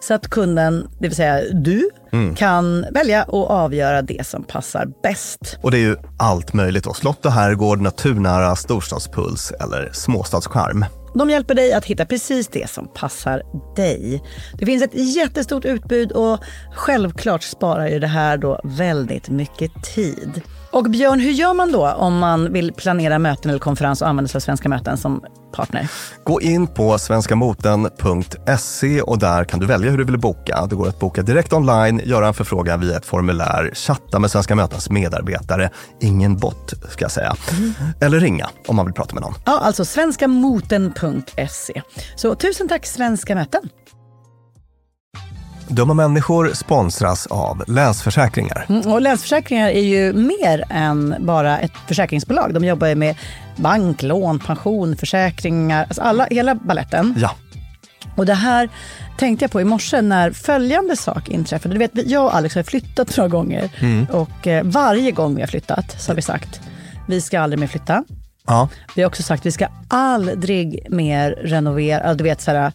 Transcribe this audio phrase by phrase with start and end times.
[0.00, 1.90] så att kunden, det vill säga du,
[2.36, 5.58] kan välja och avgöra det som passar bäst.
[5.62, 6.94] Och det är ju allt möjligt då.
[6.94, 10.84] Slott och herrgård, naturnära storstadspuls eller småstadscharm.
[11.14, 13.42] De hjälper dig att hitta precis det som passar
[13.76, 14.22] dig.
[14.58, 16.38] Det finns ett jättestort utbud och
[16.74, 20.42] självklart sparar ju det här då väldigt mycket tid.
[20.72, 24.28] Och Björn, hur gör man då om man vill planera möten eller konferens och använda
[24.28, 25.88] sig av Svenska möten som partner?
[26.24, 30.66] Gå in på svenskamoten.se och där kan du välja hur du vill boka.
[30.70, 34.54] Det går att boka direkt online, göra en förfrågan via ett formulär, chatta med Svenska
[34.54, 37.36] mötens medarbetare, ingen bot ska jag säga,
[38.00, 39.34] eller ringa om man vill prata med någon.
[39.46, 41.82] Ja, alltså svenskamoten.se.
[42.16, 43.60] Så tusen tack Svenska möten.
[45.68, 48.66] Dumma människor sponsras av Länsförsäkringar.
[48.68, 52.54] Mm, Och Länsförsäkringar är ju mer än bara ett försäkringsbolag.
[52.54, 53.16] De jobbar ju med
[53.60, 57.14] bank, lån, pension, försäkringar, alltså alla, hela balletten.
[57.18, 57.34] Ja,
[58.16, 58.68] Och det här
[59.18, 61.74] tänkte jag på i morse när följande sak inträffade.
[61.74, 63.70] Du vet, jag och Alex har flyttat några gånger
[64.10, 66.60] och eh, varje gång vi har flyttat så har vi sagt
[67.08, 68.04] vi ska aldrig mer flytta.
[68.46, 68.68] ja.
[68.96, 72.14] Vi har också sagt vi ska aldrig mer renovera.
[72.14, 72.72] Du vet, så här,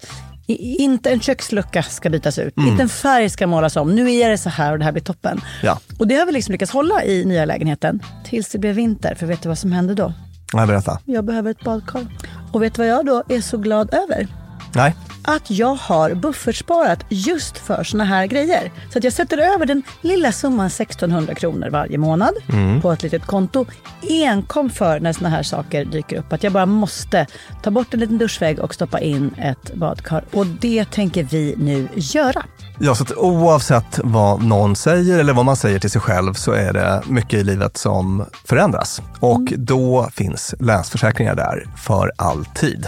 [0.48, 2.54] inte en kökslucka ska bytas ut.
[2.58, 3.96] Inte en färg ska målas om.
[3.96, 5.42] Nu är det så här och det här blir toppen.
[5.64, 5.80] Ja.
[6.00, 9.16] Och det har vi liksom lyckats hålla i nya lägenheten tills det blev vinter.
[9.16, 10.14] För vet du vad som hände då?
[10.62, 11.00] Jag berätta.
[11.06, 12.08] Jag behöver ett badkar.
[12.52, 14.28] Och vet du vad jag då är så glad över?
[14.76, 18.72] Nej, att jag har buffertsparat just för såna här grejer.
[18.92, 22.34] Så att jag sätter över den lilla summan 1600 kronor varje månad
[22.82, 23.66] på ett litet konto.
[24.10, 26.34] Enkom för när såna här saker dyker upp.
[26.34, 27.28] Att jag bara måste
[27.64, 30.24] ta bort en liten duschvägg och stoppa in ett badkar.
[30.32, 32.46] Och det tänker vi nu göra.
[32.80, 36.52] Ja, så att oavsett vad någon säger eller vad man säger till sig själv så
[36.52, 39.02] är det mycket i livet som förändras.
[39.20, 42.88] Och då finns Länsförsäkringar där för alltid.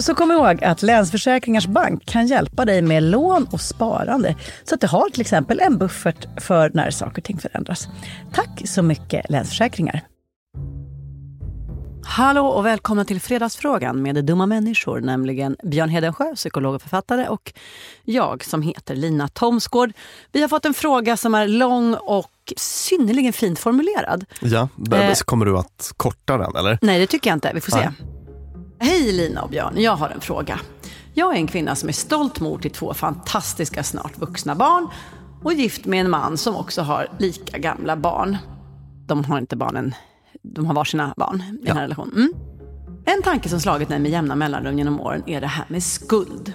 [0.00, 4.34] Så kom ihåg att Länsförsäkringars Bank kan hjälpa dig med lån och sparande.
[4.64, 7.88] Så att du har till exempel en buffert för när saker och ting förändras.
[8.34, 10.02] Tack så mycket Länsförsäkringar.
[12.08, 17.52] Hallå och välkomna till Fredagsfrågan med Dumma människor, nämligen Björn Hedensjö, psykolog och författare och
[18.04, 19.92] jag som heter Lina Thomsgård.
[20.32, 24.24] Vi har fått en fråga som är lång och synnerligen fint formulerad.
[24.40, 25.14] Ja, Eh.
[25.24, 26.78] kommer du att korta den eller?
[26.82, 27.50] Nej, det tycker jag inte.
[27.54, 27.90] Vi får se.
[28.78, 30.60] Hej Lina och Björn, jag har en fråga.
[31.14, 34.88] Jag är en kvinna som är stolt mor till två fantastiska snart vuxna barn
[35.42, 38.36] och gift med en man som också har lika gamla barn.
[39.06, 39.94] De har inte barnen
[40.52, 41.66] de har varsina barn i Ja.
[41.66, 42.14] den här relationen.
[42.16, 42.32] Mm.
[43.04, 46.52] En tanke som slagit mig med jämna mellanrum genom åren är det här med skuld.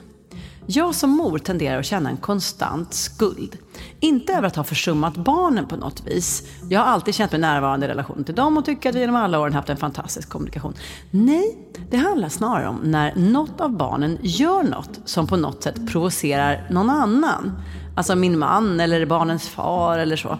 [0.65, 3.57] Jag som mor tenderar att känna en konstant skuld.
[3.99, 6.43] Inte över att ha försummat barnen på något vis.
[6.69, 9.15] Jag har alltid känt mig närvarande i relation till dem och tycker att vi genom
[9.15, 10.73] alla åren haft en fantastisk kommunikation.
[11.11, 11.57] Nej,
[11.91, 16.67] det handlar snarare om när något av barnen gör något som på något sätt provocerar
[16.69, 17.51] någon annan.
[17.95, 20.37] Alltså min man eller barnens far eller så.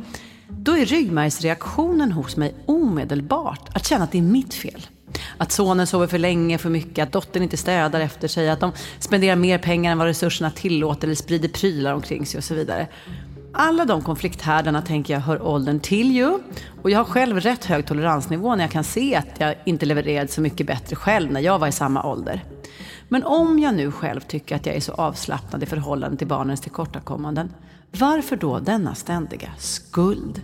[0.72, 4.88] Då är ryggmärgsreaktionen hos mig omedelbart att känna att det är mitt fel.
[5.38, 8.72] Att sonen sover för länge, för mycket, att dottern inte städar efter sig, att de
[9.00, 12.88] spenderar mer pengar än vad resurserna tillåter eller sprider prylar omkring sig och så vidare.
[13.54, 16.40] Alla de konflikthärdarna tänker jag hör åldern till ju.
[16.82, 20.28] Och jag har själv rätt hög toleransnivå när jag kan se att jag inte levererade
[20.28, 22.44] så mycket bättre själv när jag var i samma ålder.
[23.10, 26.62] Men om jag nu själv tycker att jag är så avslappnad i förhållande till barnens
[26.62, 27.54] tillkortakommanden,
[27.92, 30.42] varför då denna ständiga skuld?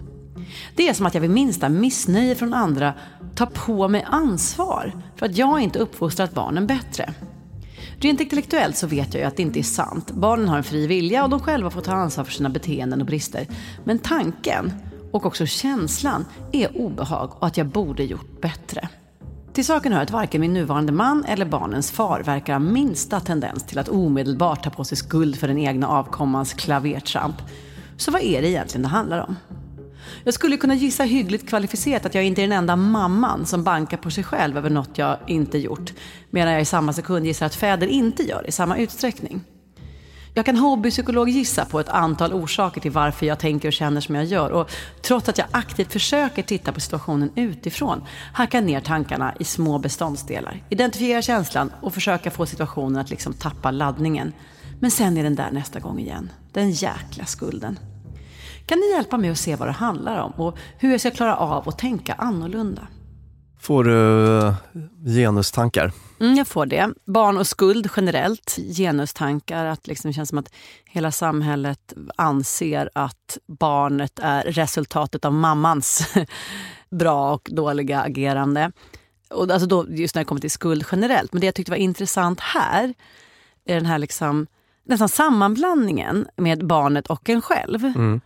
[0.75, 2.94] Det är som att jag vid minsta missnöje från andra
[3.36, 7.13] tar på mig ansvar för att jag inte uppfostrat barnen bättre.
[8.00, 10.12] Rent intellektuellt så vet jag ju att det inte är sant.
[10.12, 13.07] Barnen har en fri vilja och de själva får ta ansvar för sina beteenden och
[13.07, 13.48] brister.
[13.84, 14.74] Men tanken,
[15.12, 18.89] och också känslan, är obehag och att jag borde gjort bättre.
[19.54, 23.63] Till saken hör att varken min nuvarande man eller barnens far verkar ha minsta tendens
[23.63, 27.36] till att omedelbart ta på sig skuld för den egna avkommans klavertramp.
[27.98, 29.36] Så vad är det egentligen det handlar om?
[30.27, 33.97] Jag skulle kunna gissa hyggligt kvalificerat att jag inte är den enda mamman som bankar
[33.97, 35.94] på sig själv över något jag inte gjort.
[36.29, 39.44] Medan jag i samma sekund gissar att fäder inte gör det i samma utsträckning.
[40.33, 44.15] Jag kan hobbypsykolog gissa på ett antal orsaker till varför jag tänker och känner som
[44.15, 44.51] jag gör.
[44.51, 44.71] Och
[45.01, 48.03] trots att jag aktivt försöker titta på situationen utifrån,
[48.33, 50.63] hacka ner tankarna i små beståndsdelar.
[50.69, 54.33] Identifiera känslan och försöka få situationen att liksom tappa laddningen.
[54.79, 56.29] Men sen är den där nästa gång igen.
[56.53, 57.79] Den jäkla skulden.
[58.68, 61.38] Kan ni hjälpa mig att se vad det handlar om och hur jag ska klara
[61.38, 62.88] av att tänka annorlunda?
[63.60, 64.54] Får du eh,
[65.06, 65.92] genustankar?
[66.19, 66.90] Mm, jag får det.
[67.06, 68.58] Barn och skuld generellt.
[68.78, 69.66] Genustankar.
[69.66, 70.54] Att liksom det känns som att
[70.86, 76.16] hela samhället anser att barnet är resultatet av mammans
[76.90, 78.72] bra och dåliga agerande.
[79.30, 81.34] Och alltså då, just när det kommer till skuld generellt.
[81.34, 82.94] Men det jag tyckte var intressant här
[83.66, 84.48] är den här liksom,
[84.86, 87.86] nästan sammanblandningen med barnet och en själv.
[87.86, 88.22] Mm.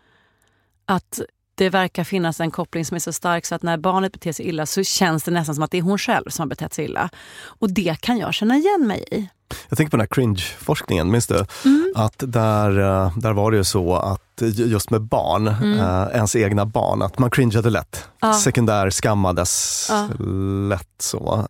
[0.86, 1.22] Att
[1.56, 4.46] det verkar finnas en koppling som är så stark så att när barnet beter sig
[4.48, 6.86] illa så känns det nästan som att det är hon själv som har betett sig
[6.86, 7.10] illa.
[7.44, 9.30] Och det kan jag känna igen mig i.
[9.70, 11.46] Jag tänker på den här cringe-forskningen, minns du?
[11.96, 16.66] Att där, eh, där var det ju så att just med barn, eh, ens egna
[16.66, 18.06] barn, att man cringeade lätt.
[18.22, 18.34] Ja.
[18.34, 20.08] Sekundär skammades Ja.
[20.70, 21.48] lätt så.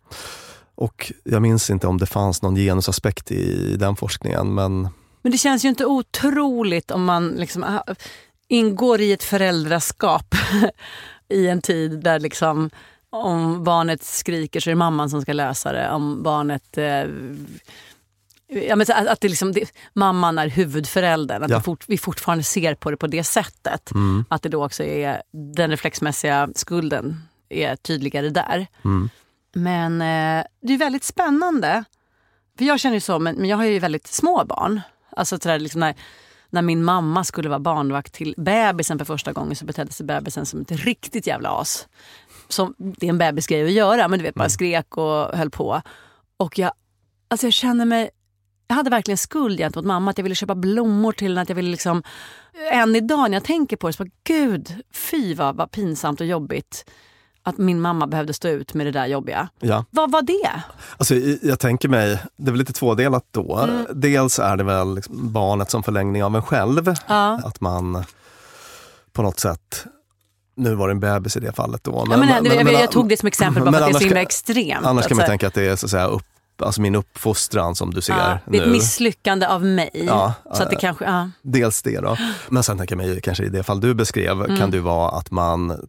[0.74, 4.88] Och jag minns inte om det fanns någon genusaspekt i den forskningen, men
[5.22, 7.94] Men det känns ju inte otroligt om man liksom ah,
[8.52, 10.34] ingår i ett föräldraskap
[11.28, 12.70] i en tid där liksom
[13.10, 15.90] om barnet skriker så är det mamman som ska lösa det.
[15.90, 16.78] Om barnet...
[16.78, 17.04] Eh,
[18.68, 21.42] ja, men att att det liksom, det, mamman är huvudföräldern.
[21.42, 21.56] Att Ja.
[21.58, 23.90] vi, fort, vi fortfarande ser på det på det sättet.
[23.90, 25.22] mm, Att det då också är
[25.56, 28.66] den reflexmässiga skulden är tydligare där.
[28.84, 29.08] mm.
[29.54, 31.84] Men eh, det är väldigt spännande.
[32.58, 34.80] För jag känner ju så, men, men jag har ju väldigt små barn.
[35.16, 35.94] Alltså sådär, liksom när,
[36.52, 40.46] när min mamma skulle vara barnvakt till bebisen för första gången så betedde sig bebisen
[40.46, 41.88] som ett riktigt jävla as.
[42.48, 45.82] Som, det är en bebisgrej att göra, men du vet bara skrek och höll på.
[46.36, 46.72] Och jag,
[47.28, 48.10] alltså jag känner mig
[48.72, 50.10] jag hade verkligen skuld gentemot mamma.
[50.10, 51.40] Att jag ville köpa blommor till henne.
[51.40, 52.02] Att jag ville liksom,
[52.72, 56.26] än idag när jag tänker på det så bara, gud, fy vad, vad pinsamt och
[56.26, 56.84] jobbigt
[57.42, 59.48] att min mamma behövde stå ut med det där jobbiga.
[59.60, 59.84] Ja.
[59.90, 60.62] Vad var det?
[60.96, 63.56] Alltså, jag tänker mig, det är väl lite tvådelat då.
[63.58, 63.86] Mm.
[63.92, 66.94] Dels är det väl liksom barnet som förlängning av en själv.
[67.08, 67.40] Ja.
[67.44, 68.04] Att man
[69.12, 69.84] på något sätt,
[70.56, 72.06] nu var det en bebis i det fallet då.
[72.10, 74.04] ja, men, jag, jag, tog det som exempel bara men för att det är så
[74.04, 74.86] himla extremt.
[74.86, 76.24] Annars kan man Alltså, tänka att det är så att säga upp,
[76.62, 78.72] alltså min uppfostran som du ser ja, det är ett nu.
[78.72, 79.90] misslyckande av mig.
[79.92, 81.30] Ja, så att det kanske, ja.
[81.42, 82.16] Dels det då.
[82.48, 84.56] Men sen tänker jag mig kanske i det fall du beskrev Mm.
[84.56, 85.86] kan det vara att man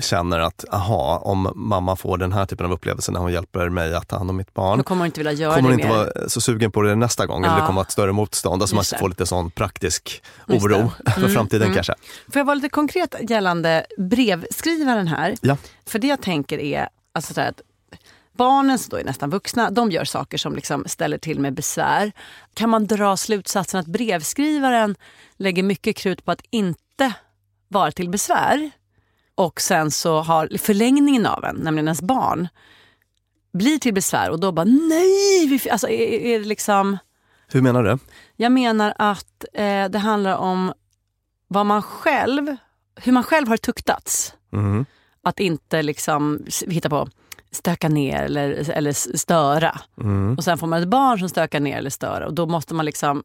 [0.00, 3.94] känner att aha, om mamma får den här typen av upplevelse när hon hjälper mig
[3.94, 4.78] att ta hand om mitt barn.
[4.78, 5.94] Då kommer hon inte vilja göra kommer det inte mer.
[5.96, 7.60] vara så sugen på det nästa gång eller Ja.
[7.60, 8.62] det kommer vara ett större motstånd.
[8.62, 11.10] Alltså man Just får lite sån praktisk oro det.
[11.12, 11.74] för Mm, framtiden mm.
[11.74, 11.94] kanske.
[12.32, 15.34] Får jag vara lite konkret gällande brevskrivaren här?
[15.40, 15.56] Ja.
[15.86, 17.60] För det jag tänker är alltså så här att
[18.32, 22.12] barnen som då är nästan vuxna, de gör saker som liksom ställer till med besvär.
[22.54, 24.94] Kan man dra slutsatsen att brevskrivaren
[25.36, 27.12] lägger mycket krut på att inte
[27.68, 28.70] vara till besvär
[29.34, 32.48] och sen så har förlängningen av en, nämligen ens barn,
[33.52, 35.46] blir till besvär och då bara nej!
[35.46, 36.98] Vi, alltså, är, är det liksom...
[37.48, 37.98] Hur menar du?
[38.36, 40.72] Jag menar att eh, det handlar om
[41.48, 42.56] vad man själv,
[42.96, 44.34] hur man själv har tuktats.
[44.50, 44.86] Mhm.
[45.22, 47.08] Att inte liksom hitta på
[47.50, 49.80] stöka ner eller, eller störa.
[50.00, 50.34] Mm.
[50.34, 52.86] Och sen får man ett barn som stökar ner eller stör och då måste man
[52.86, 53.22] liksom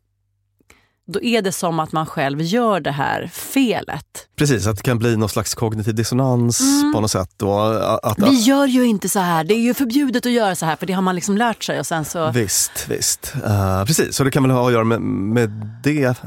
[1.07, 4.27] då är det som att man själv gör det här felet.
[4.35, 6.61] Precis, att det kan bli någon slags kognitiv dissonans
[6.93, 7.43] på något sätt.
[7.43, 10.65] Att, att, Vi gör ju inte så här, det är ju förbjudet att göra så
[10.65, 12.31] här för det har man liksom lärt sig och sen så...
[12.31, 13.33] Visst, visst.
[13.45, 15.49] Eh, precis, så det kan väl ha att göra med, med
[15.83, 16.17] det.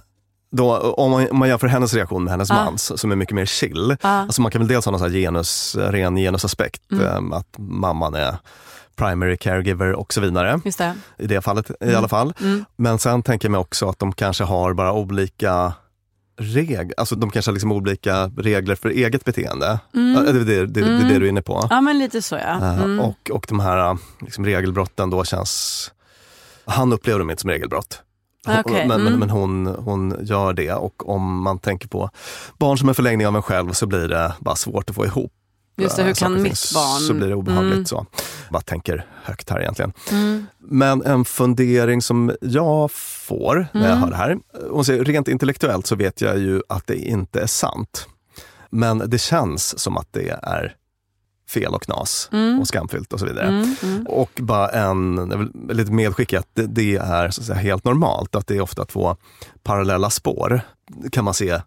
[0.53, 2.55] Då, om, man, om man jämför hennes reaktion med hennes Ja.
[2.55, 3.97] mans som är mycket mer chill.
[4.03, 4.09] Ja.
[4.09, 7.33] Alltså man kan väl dels ha någon här genus, ren genusaspekt, Mm.
[7.33, 8.37] eh, att mamman är
[8.97, 10.61] primary caregiver och så vidare.
[10.65, 10.95] Just det.
[11.19, 12.33] I det fallet i alla fall.
[12.41, 12.65] Mm.
[12.77, 15.73] Men sen tänker jag mig också att de kanske har bara olika
[16.39, 19.67] regler, alltså de kanske har liksom olika regler för eget beteende.
[19.93, 21.67] Ja, Det är det, det, är det du är inne på.
[21.71, 22.57] Ja men lite så ja.
[22.57, 23.01] Eh, Mm.
[23.01, 25.91] Och, och de här liksom, regelbrotten då känns...
[26.65, 28.03] Han upplever dem inte som regelbrott.
[28.49, 29.19] Okej, Men, men, mm.
[29.19, 32.11] men hon, hon gör det och om man tänker på
[32.59, 35.33] barn som en förlängning av en själv så blir det bara svårt att få ihop.
[35.77, 37.01] Just det, eh, hur och kan mitt barn...
[37.01, 37.75] Så blir det obehagligt.
[37.75, 37.87] Mm.
[37.87, 38.07] så.
[38.51, 39.93] Bara tänker högt här egentligen.
[40.11, 40.47] Mm.
[40.59, 44.03] Men en fundering som jag får när jag Mm.
[44.03, 44.39] hör det här.
[44.71, 48.07] Hon säger, rent intellektuellt så vet jag ju att det inte är sant.
[48.71, 50.75] Men det känns som att det är
[51.51, 52.61] fel och knas Mm.
[52.61, 53.47] och skamfyllt och så vidare.
[53.47, 53.75] Mm.
[53.83, 54.07] Mm.
[54.07, 58.57] Och bara en, lite medskicka att det, det är så säga, helt normalt att det
[58.57, 59.17] är ofta två
[59.63, 60.61] parallella spår.
[60.87, 61.61] Det kan man se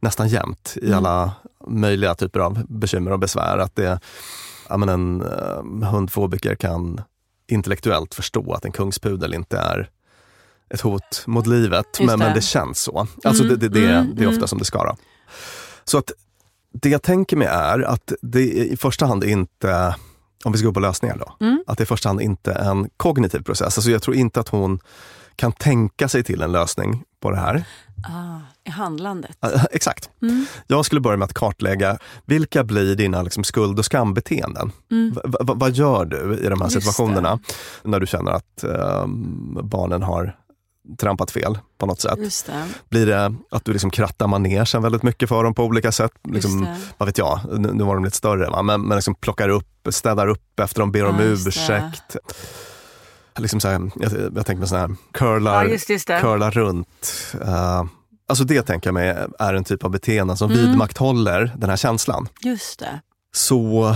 [0.00, 0.98] nästan jämt i Mm.
[0.98, 1.32] alla
[1.66, 3.58] möjliga typer av bekymmer och besvär.
[3.58, 4.00] Att det,
[4.68, 7.00] ja, men en uh, hundfobiker kan
[7.48, 9.90] intellektuellt förstå att en kungspudel inte är
[10.70, 12.34] ett hot mot livet, men, men det.
[12.34, 13.06] det känns så.
[13.24, 14.48] Alltså det, det, det, mm, det är ofta mm.
[14.48, 14.84] som det ska.
[14.84, 14.96] Då.
[15.84, 16.12] Så att
[16.82, 19.94] det jag tänker mig är att det i första hand inte,
[20.44, 21.64] om vi ska gå på lösningar då, Mm.
[21.66, 23.78] att det i första hand inte är en kognitiv process.
[23.78, 24.78] Alltså jag tror inte att hon
[25.36, 27.64] kan tänka sig till en lösning på det här.
[28.08, 29.36] Ah, I handlandet.
[29.70, 30.10] Exakt.
[30.22, 30.46] Mm.
[30.66, 34.72] Jag skulle börja med att kartlägga vilka blir dina liksom, skuld och skambeteenden?
[35.24, 36.62] V- vad gör du i de här Mm.
[36.62, 37.38] Just situationerna
[37.82, 39.06] när du känner att eh,
[39.62, 40.36] barnen har
[40.98, 42.18] trampat fel på något sätt?
[42.46, 42.64] Det.
[42.88, 46.12] Blir det att du liksom krattar manegen väldigt mycket för dem på olika sätt?
[46.28, 46.66] Liksom,
[46.98, 48.62] vad vet jag, nu, nu var de lite större, va?
[48.62, 51.32] men, men liksom plockar upp, städar upp efter dem, ber om Ja, det.
[51.32, 52.16] ursäkt.
[53.38, 57.12] Liksom så här, jag, jag tänker mig sån här, curlar, Ja, just, just curlar runt.
[57.34, 57.84] Uh,
[58.28, 60.62] alltså det tänker jag mig är en typ av beteende som Mm.
[60.66, 62.28] vidmakthåller den här känslan.
[62.42, 63.00] Just det.
[63.34, 63.94] Så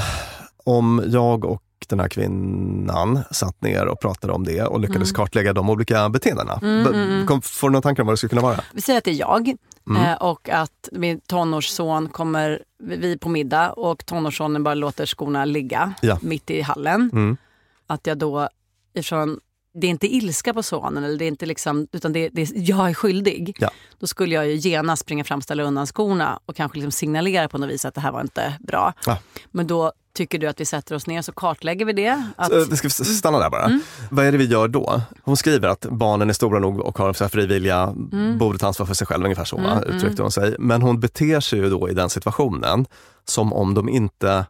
[0.64, 5.52] om jag och den här kvinnan satt ner och pratade om det och lyckades kartlägga
[5.52, 6.58] de olika beteendena.
[6.62, 7.26] Mm, mm, mm.
[7.26, 8.60] Kom, får du några tankar om vad det skulle kunna vara?
[8.72, 9.56] Vi säger att det är jag
[9.90, 10.02] Mm.
[10.02, 15.44] eh, och att min tonårsson kommer, vi är på middag och tonårssonen bara låter skorna
[15.44, 16.18] ligga Ja.
[16.22, 17.10] mitt i hallen.
[17.12, 17.36] Mm.
[17.86, 18.48] Att jag då,
[18.94, 19.40] ifrån,
[19.74, 22.48] det är inte ilska på sonen, eller det är inte liksom, utan det, det är,
[22.54, 23.56] jag är skyldig.
[23.60, 23.70] Ja.
[23.98, 27.58] Då skulle jag ju genast springa fram, ställa undan skorna och kanske liksom signalera på
[27.58, 28.92] något vis att det här var inte bra.
[29.06, 29.18] Ja.
[29.50, 32.24] Men då tycker du att vi sätter oss ner så kartlägger vi det.
[32.36, 33.64] Att, Så, Vi ska s- stanna där bara.
[33.64, 33.80] Mm.
[34.10, 35.00] Vad är det vi gör då?
[35.22, 38.38] Hon skriver att barnen är stora nog och har här frivilliga, Mm.
[38.38, 39.82] borde ta ansvar för sig själv, ungefär så va?
[39.86, 40.56] uttryckte hon sig.
[40.58, 42.86] Men hon beter sig ju då i den situationen
[43.24, 44.46] som om de inte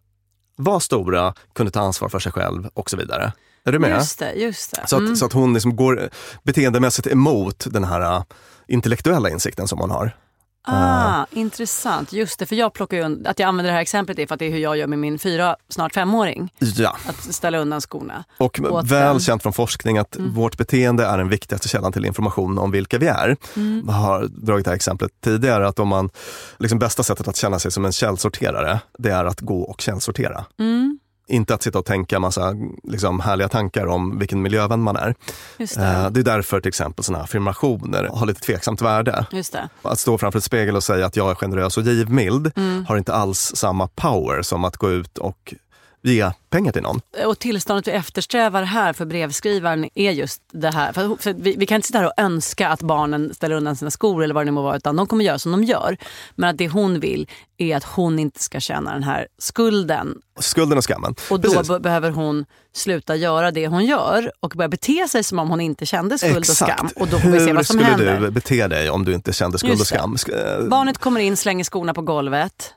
[0.56, 3.32] var stora, kunde ta ansvar för sig själv och så vidare.
[3.64, 3.90] Är du med?
[3.90, 4.82] Just det, just det.
[4.86, 5.16] Så att, Mm.
[5.16, 6.08] så att hon liksom går
[6.42, 8.22] beteendemässigt emot den här äh,
[8.68, 10.16] intellektuella insikten som hon har.
[10.62, 12.12] Ah, intressant.
[12.12, 14.38] Just det, för jag plockar ju att jag använder det här exemplet är för att
[14.38, 16.52] det är hur jag gör med min fyra, snart femåring.
[16.58, 18.24] Ja, Att ställa undan skorna.
[18.38, 19.20] och väl den.
[19.20, 23.06] känt från forskning att vårt beteende är den viktigaste källan till information om vilka vi
[23.06, 23.36] är.
[23.56, 23.84] Mm.
[23.86, 26.10] Jag har dragit det här exemplet tidigare, att om man,
[26.58, 30.44] liksom bästa sättet att känna sig som en källsorterare, det är att gå och källsortera.
[30.58, 30.98] Mm,
[31.30, 35.14] Inte att sitta och tänka massa liksom, härliga tankar om vilken miljövän man är.
[35.58, 35.76] det.
[35.82, 39.26] Eh, Det är därför till exempel här affirmationer har lite tveksamt värde.
[39.32, 39.68] Just det.
[39.82, 42.86] Att stå framför ett spegel och säga att jag är generös och givmild Mm.
[42.86, 45.54] har inte alls samma power som att gå ut och
[46.02, 47.00] ge pengar till någon.
[47.26, 50.92] Och tillståndet vi eftersträvar här för brevskrivaren är just det här.
[50.92, 53.90] För, för vi, vi kan inte sitta här och önska att barnen ställer undan sina
[53.90, 55.96] skor eller vad det nu må vara, utan de kommer göra som de gör.
[56.34, 57.28] Men att det hon vill
[57.58, 60.14] är att hon inte ska känna den här skulden.
[60.40, 61.14] Skulden och skammen.
[61.30, 65.38] Och då be- behöver hon sluta göra det hon gör och börja bete sig som
[65.38, 66.88] om hon inte kände skuld och skam.
[66.96, 68.20] Och då får vi se Hur vad som skulle händer.
[68.20, 70.14] du bete dig om du inte kände skuld Just och skam?
[70.16, 72.74] Sk- Barnet kommer in, slänger skorna på golvet.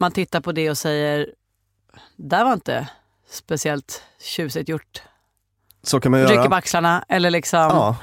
[0.00, 1.26] Man tittar på det och säger,
[2.16, 2.88] där var inte
[3.30, 5.02] speciellt tjusigt gjort.
[5.82, 6.48] Så kan man Rycker göra.
[6.48, 7.58] på axlarna eller liksom...
[7.60, 7.96] Ja,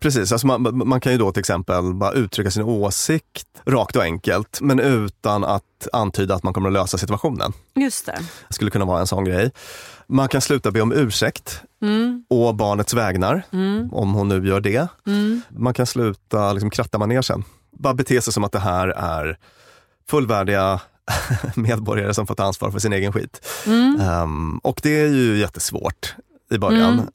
[0.00, 0.32] precis.
[0.32, 4.58] Alltså man, man kan ju då till exempel bara uttrycka sin åsikt rakt och enkelt,
[4.60, 7.52] men utan att antyda att man kommer att lösa situationen.
[7.74, 8.18] Just det.
[8.48, 9.50] Det skulle kunna vara en sån grej.
[10.06, 14.60] Man kan sluta be om ursäkt Mm, å barnets vägnar, mm, om hon nu gör
[14.60, 14.88] det.
[15.06, 15.42] mm.
[15.48, 17.44] Man kan sluta liksom kratta manegen.
[17.70, 19.38] Bara bete sig som att det här är
[20.10, 20.80] fullvärdiga
[21.54, 23.46] medborgare som får ta ansvar för sin egen skit.
[23.66, 24.00] Mm.
[24.00, 26.14] Um, och det är ju jättesvårt
[26.50, 26.92] i början.
[26.92, 27.06] Mm.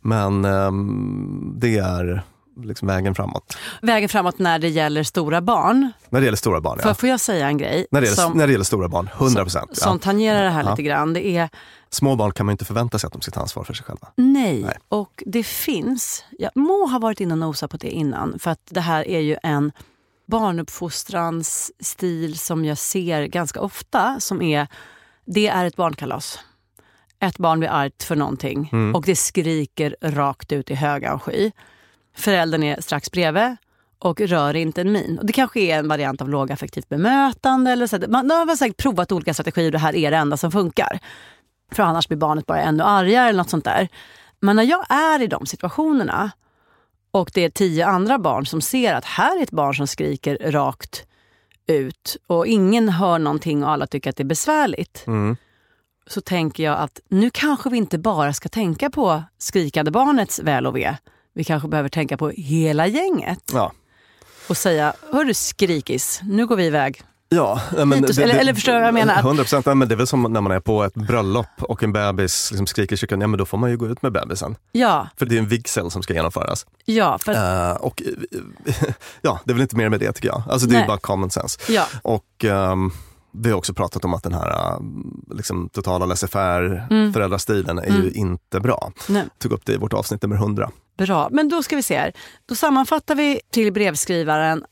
[0.00, 2.22] Men um, det är
[2.56, 3.56] liksom vägen framåt.
[3.82, 5.92] Vägen framåt när det gäller stora barn.
[6.08, 6.88] När det gäller stora barn, ja.
[6.88, 7.86] För, får jag säga en grej?
[7.90, 9.76] När det gäller, som, när det gäller stora barn, 100 procent.
[9.76, 9.98] Som, ja.
[9.98, 10.70] tangerar det här ja.
[10.70, 11.12] lite grann.
[11.12, 11.48] Det är,
[11.90, 14.08] Små barn kan man inte förvänta sig att de ska ta ansvar för sig själva.
[14.16, 14.78] Nej, Nej.
[14.88, 18.60] och det finns, jag må ha varit inne och nosat på det innan, för att
[18.70, 19.72] det här är ju en
[20.32, 24.66] barnuppfostrans stil som jag ser ganska ofta, som är,
[25.24, 26.38] det är ett barnkalas.
[27.20, 28.94] Ett barn blir argt för någonting mm.
[28.94, 31.50] och det skriker rakt ut i höga och sky.
[32.16, 33.56] Föräldern är strax bredvid
[33.98, 35.18] och rör inte en min.
[35.18, 37.70] Och det kanske är en variant av lågaffektivt bemötande.
[37.70, 37.98] Eller så.
[38.08, 40.98] Man har säkert provat olika strategier och det här är det enda som funkar.
[41.72, 43.88] För annars blir barnet bara ännu argare eller något sånt där.
[44.40, 46.30] Men när jag är i de situationerna
[47.12, 50.38] och det är tio andra barn som ser att här är ett barn som skriker
[50.52, 51.06] rakt
[51.66, 55.04] ut och ingen hör någonting och alla tycker att det är besvärligt.
[55.06, 55.36] Mm.
[56.06, 60.66] Så tänker jag att nu kanske vi inte bara ska tänka på skrikande barnets väl
[60.66, 60.96] och ve
[61.34, 63.50] vi kanske behöver tänka på hela gänget.
[63.52, 63.72] Ja.
[64.48, 67.02] Och säga, hörru skrikis, nu går vi iväg.
[67.34, 69.18] Ja, men det, eller, eller förstår du vad jag menar?
[69.18, 69.64] 100 procent.
[69.64, 72.94] det är väl som när man är på ett bröllop och en bebis liksom skriker
[72.94, 74.56] i kyrkan, ja men då får man ju gå ut med bebisen.
[74.72, 75.08] Ja.
[75.16, 76.66] För det är en vigsel som ska genomföras.
[76.84, 77.32] Ja, för...
[77.32, 78.02] Uh, och,
[79.22, 80.42] ja, det är väl inte mer med det tycker jag.
[80.50, 80.82] Alltså det Nej.
[80.82, 81.72] är bara common sense.
[81.72, 81.86] Ja.
[82.02, 82.92] Och um,
[83.32, 84.80] vi har också pratat om att den här äh,
[85.36, 87.12] liksom, totala laissez-faire mm.
[87.12, 88.02] föräldrastilen är mm.
[88.02, 88.92] ju inte bra.
[89.08, 89.24] Nej.
[89.38, 90.70] Tog upp det i vårt avsnitt nummer 100.
[90.98, 92.12] Bra, men då ska vi se här.
[92.46, 94.64] Då sammanfattar vi till brevskrivaren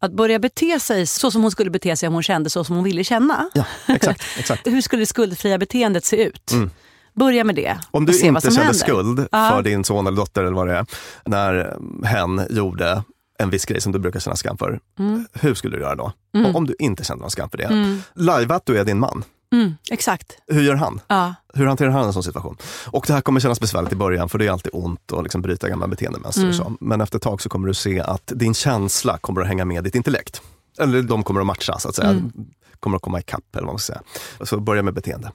[0.00, 2.76] att börja bete sig så som hon skulle bete sig om hon kände så som
[2.76, 3.50] hon ville känna.
[3.54, 4.66] Ja, exakt, exakt.
[4.66, 6.52] Hur skulle det skuldfria beteendet se ut?
[6.52, 6.70] Mm.
[7.14, 7.78] Börja med det.
[7.90, 8.72] Om du inte kände händer.
[8.72, 10.86] skuld för din son eller dotter eller vad det är,
[11.24, 13.02] när hen gjorde
[13.38, 14.80] en viss grej som du brukar känna skam för.
[14.98, 15.26] Mm.
[15.32, 16.12] Hur skulle du göra då?
[16.34, 16.56] Mm.
[16.56, 17.64] Om du inte känner någon skam för det.
[17.64, 18.02] Mm.
[18.14, 19.24] Live att du är din man.
[19.52, 20.38] Mm, exakt.
[20.46, 21.00] Hur gör han?
[21.08, 21.34] Ja.
[21.54, 22.56] Hur hanterar han en sån situation?
[22.86, 25.42] Och det här kommer kännas besvärligt i början för det är alltid ont att liksom
[25.42, 26.42] bryta gamla beteendemönster.
[26.42, 26.54] Mm.
[26.54, 26.76] Så.
[26.80, 29.84] Men efter ett tag så kommer du se att din känsla kommer att hänga med
[29.84, 30.42] ditt intellekt.
[30.78, 32.10] Eller de kommer att matcha så att säga.
[32.10, 32.32] Mm.
[32.80, 34.02] Kommer att komma ikapp eller vad man ska säga.
[34.46, 35.32] Så börja med beteende.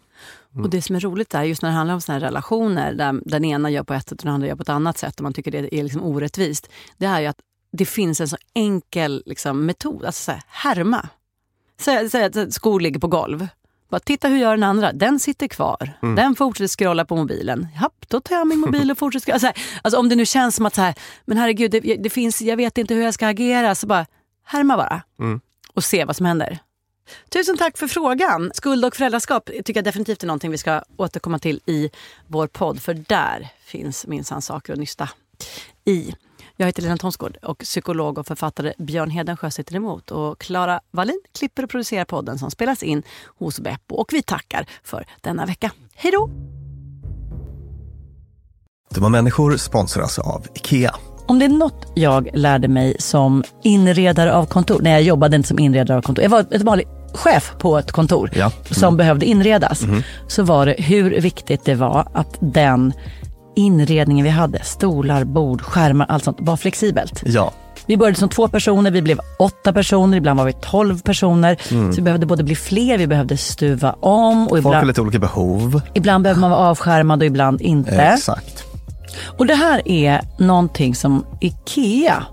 [0.53, 0.63] Mm.
[0.65, 3.45] Och Det som är roligt är just när det handlar om såna relationer där den
[3.45, 5.33] ena gör på ett sätt och den andra gör på ett annat sätt och man
[5.33, 6.69] tycker det är liksom orättvist.
[6.97, 7.37] Det är ju att
[7.71, 11.09] det finns en så enkel liksom, metod, alltså så här, härma.
[11.79, 13.47] Säg att skor ligger på golv.
[13.93, 14.93] Bara, titta hur gör den andra?
[14.93, 15.93] Den sitter kvar.
[16.03, 16.15] Mm.
[16.15, 17.67] Den fortsätter scrolla på mobilen.
[17.81, 19.33] Japp, då tar jag min mobil och fortsätter scrolla.
[19.33, 22.41] Alltså, alltså, om det nu känns som att så här, men herregud, det, det, finns,
[22.41, 23.75] jag vet inte hur jag ska agera.
[23.75, 24.05] Så bara
[24.45, 25.41] härma bara mm.
[25.73, 26.59] och se vad som händer.
[27.29, 28.51] Tusen tack för frågan.
[28.53, 31.89] Skuld och föräldraskap tycker jag definitivt är någonting vi ska återkomma till i
[32.27, 32.81] vår podd.
[32.81, 35.09] För där finns minsann saker att nysta
[35.85, 36.13] i.
[36.57, 40.11] Jag heter Lena Thomsgård och psykolog och författare Björn Hedensjö sitter emot.
[40.11, 43.03] Och Klara Wallin klipper och producerar podden som spelas in
[43.37, 43.95] hos Beppo.
[43.95, 45.71] Och vi tackar för denna vecka.
[45.95, 46.29] Hej då!
[48.89, 50.95] Dumma människor sponsras av IKEA.
[51.27, 55.47] Om det är något jag lärde mig som inredare av kontor, när jag jobbade inte
[55.47, 58.45] som inredare av kontor, jag var ett vanligt chef på ett kontor ja.
[58.45, 58.51] mm.
[58.71, 60.03] som behövde inredas, mm.
[60.27, 62.93] så var det hur viktigt det var att den
[63.55, 67.23] inredningen vi hade, stolar, bord, skärmar, allt sånt, var flexibelt.
[67.25, 67.51] Ja.
[67.85, 71.57] Vi började som två personer, vi blev åtta personer, ibland var vi tolv personer.
[71.71, 71.91] Mm.
[71.91, 74.43] Så vi behövde både bli fler, vi behövde stuva om.
[74.43, 75.81] Och Folk ibland, har lite olika behov.
[75.93, 77.95] Ibland behöver man vara avskärmad och ibland inte.
[77.95, 78.63] Exakt.
[79.37, 82.23] Och det här är någonting som IKEA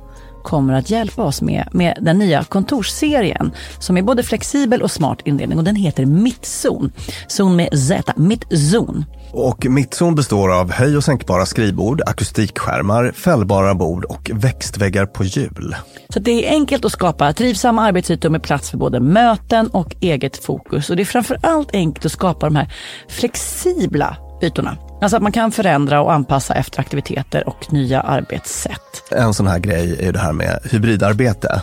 [0.42, 5.18] kommer att hjälpa oss med, med den nya kontorsserien som är både flexibel och smart
[5.24, 6.92] inredning och den heter Mittzon.
[7.28, 9.04] Zon med Z, Mittzon.
[9.32, 15.76] Och Mittzon består av höj och sänkbara skrivbord, akustikskärmar, fällbara bord och växtväggar på hjul.
[16.08, 20.44] Så det är enkelt att skapa trivsamma arbetsytor med plats för både möten och eget
[20.44, 20.90] fokus.
[20.90, 22.72] Och det är framför allt enkelt att skapa de här
[23.08, 24.76] flexibla ytorna.
[25.00, 29.10] Alltså att man kan förändra och anpassa efter aktiviteter och nya arbetssätt.
[29.10, 31.62] En sån här grej är det här med hybridarbete.